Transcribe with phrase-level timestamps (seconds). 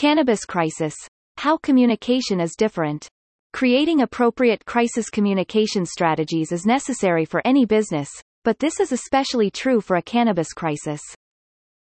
[0.00, 0.94] Cannabis crisis.
[1.36, 3.06] How communication is different.
[3.52, 8.08] Creating appropriate crisis communication strategies is necessary for any business,
[8.42, 11.02] but this is especially true for a cannabis crisis.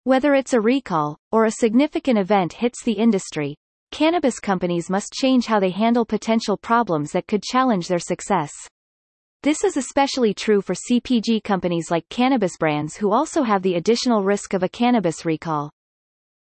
[0.03, 3.55] Whether it's a recall, or a significant event hits the industry,
[3.91, 8.51] cannabis companies must change how they handle potential problems that could challenge their success.
[9.43, 14.23] This is especially true for CPG companies like cannabis brands who also have the additional
[14.23, 15.69] risk of a cannabis recall.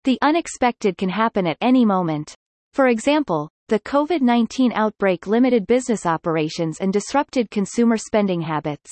[0.03, 2.33] The unexpected can happen at any moment.
[2.73, 8.89] For example, the COVID-19 outbreak limited business operations and disrupted consumer spending habits.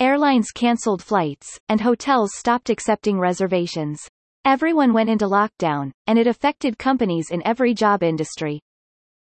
[0.00, 4.00] Airlines canceled flights, and hotels stopped accepting reservations.
[4.44, 8.60] Everyone went into lockdown, and it affected companies in every job industry.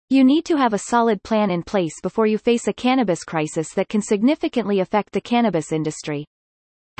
[0.09, 3.73] You need to have a solid plan in place before you face a cannabis crisis
[3.75, 6.25] that can significantly affect the cannabis industry.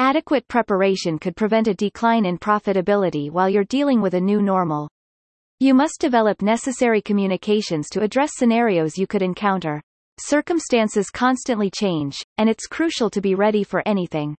[0.02, 4.88] Adequate preparation could prevent a decline in profitability while you're dealing with a new normal.
[5.59, 9.82] You must develop necessary communications to address scenarios you could encounter.
[10.18, 14.37] Circumstances constantly change, and it's crucial to be ready for anything.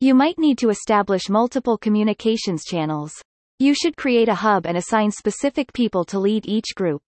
[0.00, 3.14] You might need to establish multiple communications channels.
[3.58, 7.00] You should create a hub and assign specific people to lead each group.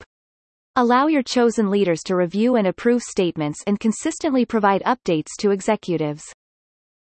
[0.76, 6.24] Allow your chosen leaders to review and approve statements and consistently provide updates to executives.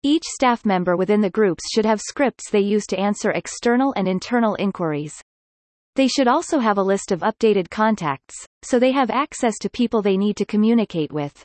[0.01, 4.07] Each staff member within the groups should have scripts they use to answer external and
[4.07, 5.21] internal inquiries.
[5.95, 10.01] They should also have a list of updated contacts, so they have access to people
[10.01, 11.43] they need to communicate with.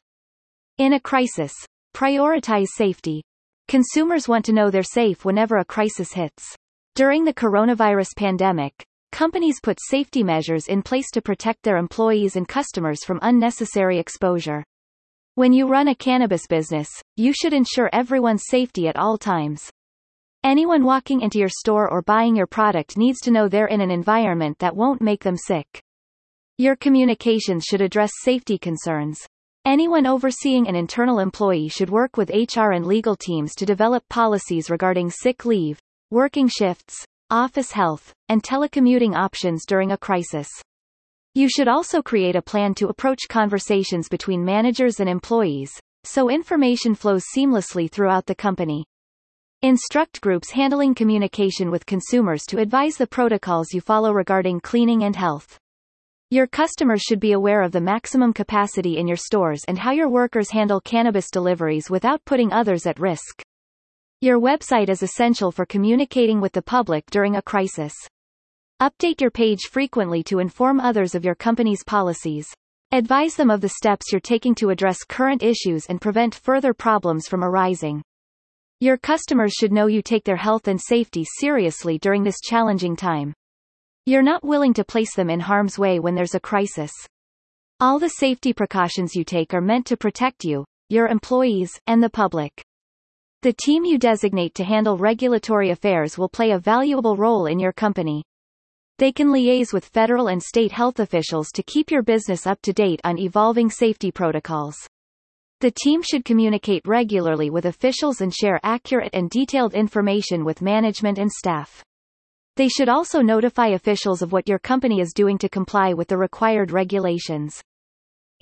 [0.78, 1.52] In a crisis,
[1.96, 3.24] prioritize safety.
[3.66, 6.54] Consumers want to know they're safe whenever a crisis hits.
[6.94, 12.46] During the coronavirus pandemic, companies put safety measures in place to protect their employees and
[12.46, 14.62] customers from unnecessary exposure.
[15.36, 19.68] When you run a cannabis business, you should ensure everyone's safety at all times.
[20.44, 23.90] Anyone walking into your store or buying your product needs to know they're in an
[23.90, 25.82] environment that won't make them sick.
[26.56, 29.26] Your communications should address safety concerns.
[29.64, 34.70] Anyone overseeing an internal employee should work with HR and legal teams to develop policies
[34.70, 35.80] regarding sick leave,
[36.12, 40.48] working shifts, office health, and telecommuting options during a crisis.
[41.36, 45.72] You should also create a plan to approach conversations between managers and employees,
[46.04, 48.84] so information flows seamlessly throughout the company.
[49.60, 55.16] Instruct groups handling communication with consumers to advise the protocols you follow regarding cleaning and
[55.16, 55.58] health.
[56.30, 60.08] Your customers should be aware of the maximum capacity in your stores and how your
[60.08, 63.42] workers handle cannabis deliveries without putting others at risk.
[64.20, 67.92] Your website is essential for communicating with the public during a crisis.
[68.82, 72.52] Update your page frequently to inform others of your company's policies.
[72.90, 77.28] Advise them of the steps you're taking to address current issues and prevent further problems
[77.28, 78.02] from arising.
[78.80, 83.32] Your customers should know you take their health and safety seriously during this challenging time.
[84.06, 86.90] You're not willing to place them in harm's way when there's a crisis.
[87.78, 92.10] All the safety precautions you take are meant to protect you, your employees, and the
[92.10, 92.64] public.
[93.42, 97.72] The team you designate to handle regulatory affairs will play a valuable role in your
[97.72, 98.24] company.
[98.98, 102.72] They can liaise with federal and state health officials to keep your business up to
[102.72, 104.76] date on evolving safety protocols.
[105.60, 111.18] The team should communicate regularly with officials and share accurate and detailed information with management
[111.18, 111.82] and staff.
[112.54, 116.16] They should also notify officials of what your company is doing to comply with the
[116.16, 117.60] required regulations.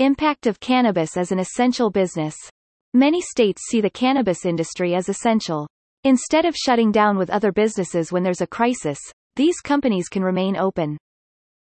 [0.00, 2.34] Impact of cannabis as an essential business.
[2.92, 5.66] Many states see the cannabis industry as essential.
[6.04, 8.98] Instead of shutting down with other businesses when there's a crisis,
[9.36, 10.98] these companies can remain open.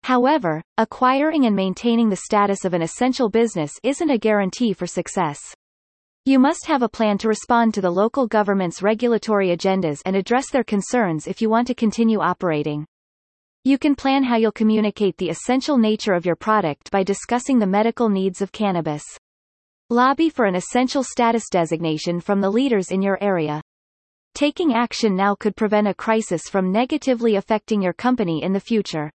[0.05, 5.41] However, acquiring and maintaining the status of an essential business isn't a guarantee for success.
[6.25, 10.51] You must have a plan to respond to the local government's regulatory agendas and address
[10.51, 12.87] their concerns if you want to continue operating.
[13.65, 17.67] You can plan how you'll communicate the essential nature of your product by discussing the
[17.67, 19.03] medical needs of cannabis.
[19.91, 23.61] Lobby for an essential status designation from the leaders in your area.
[24.37, 29.11] Taking action now could prevent a crisis from negatively affecting your company in the future.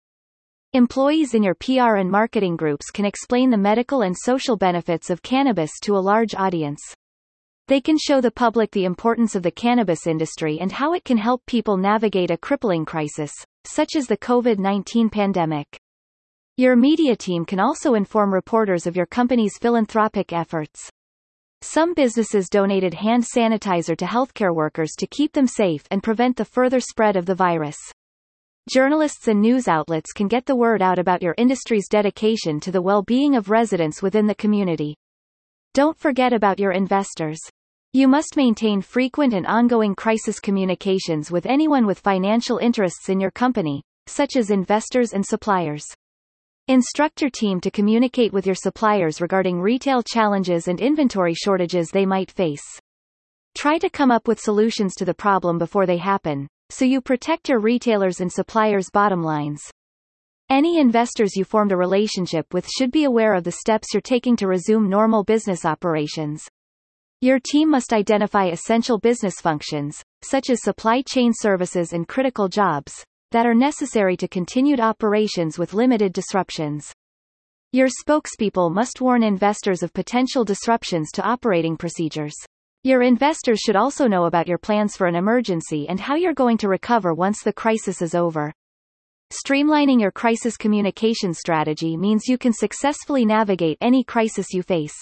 [0.72, 5.20] Employees in your PR and marketing groups can explain the medical and social benefits of
[5.20, 6.80] cannabis to a large audience.
[7.68, 11.18] They can show the public the importance of the cannabis industry and how it can
[11.18, 13.34] help people navigate a crippling crisis,
[13.66, 15.78] such as the COVID-19 pandemic.
[16.56, 20.90] Your media team can also inform reporters of your company's philanthropic efforts.
[21.62, 26.44] Some businesses donated hand sanitizer to healthcare workers to keep them safe and prevent the
[26.44, 27.76] further spread of the virus.
[28.68, 32.80] Journalists and news outlets can get the word out about your industry's dedication to the
[32.80, 34.96] well-being of residents within the community.
[35.74, 37.38] Don't forget about your investors.
[37.92, 43.30] You must maintain frequent and ongoing crisis communications with anyone with financial interests in your
[43.32, 45.84] company, such as investors and suppliers.
[46.70, 52.06] Instruct your team to communicate with your suppliers regarding retail challenges and inventory shortages they
[52.06, 52.62] might face.
[53.56, 57.48] Try to come up with solutions to the problem before they happen, so you protect
[57.48, 59.60] your retailers and suppliers' bottom lines.
[60.48, 64.36] Any investors you formed a relationship with should be aware of the steps you're taking
[64.36, 66.46] to resume normal business operations.
[67.20, 73.04] Your team must identify essential business functions, such as supply chain services and critical jobs,
[73.30, 76.92] that are necessary to continued operations with limited disruptions.
[77.72, 82.34] Your spokespeople must warn investors of potential disruptions to operating procedures.
[82.82, 86.58] Your investors should also know about your plans for an emergency and how you're going
[86.58, 88.52] to recover once the crisis is over.
[89.32, 94.96] Streamlining your crisis communication strategy means you can successfully navigate any crisis you face.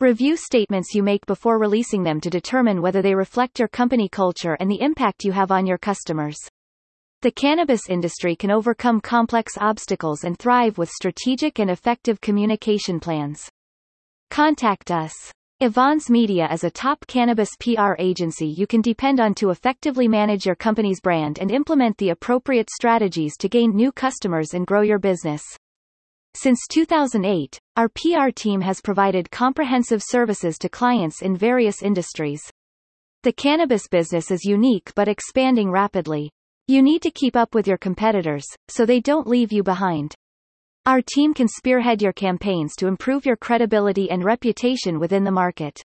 [0.00, 4.58] Review statements you make before releasing them to determine whether they reflect your company culture
[4.60, 6.36] and the impact you have on your customers.
[7.20, 13.50] The cannabis industry can overcome complex obstacles and thrive with strategic and effective communication plans.
[14.30, 15.12] Contact us.
[15.60, 20.46] Evans Media is a top cannabis PR agency you can depend on to effectively manage
[20.46, 25.00] your company's brand and implement the appropriate strategies to gain new customers and grow your
[25.00, 25.42] business.
[26.36, 32.48] Since 2008, our PR team has provided comprehensive services to clients in various industries.
[33.24, 36.30] The cannabis business is unique but expanding rapidly.
[36.70, 40.14] You need to keep up with your competitors, so they don't leave you behind.
[40.84, 45.82] Our team can spearhead your campaigns to improve your credibility and reputation within the market.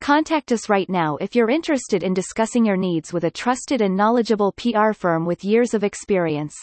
[0.00, 3.94] Contact us right now if you're interested in discussing your needs with a trusted and
[3.94, 6.54] knowledgeable PR firm with years of experience.